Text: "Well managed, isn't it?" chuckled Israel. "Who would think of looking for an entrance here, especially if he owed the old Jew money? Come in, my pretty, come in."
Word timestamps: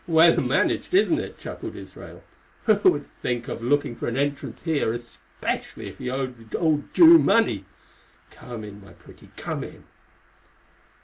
"Well 0.07 0.37
managed, 0.41 0.95
isn't 0.95 1.19
it?" 1.19 1.37
chuckled 1.37 1.75
Israel. 1.75 2.23
"Who 2.63 2.73
would 2.89 3.05
think 3.05 3.47
of 3.47 3.61
looking 3.61 3.95
for 3.95 4.07
an 4.07 4.17
entrance 4.17 4.63
here, 4.63 4.91
especially 4.93 5.89
if 5.89 5.99
he 5.99 6.09
owed 6.09 6.49
the 6.49 6.57
old 6.57 6.91
Jew 6.95 7.19
money? 7.19 7.65
Come 8.31 8.63
in, 8.63 8.83
my 8.83 8.93
pretty, 8.93 9.29
come 9.35 9.63
in." 9.63 9.83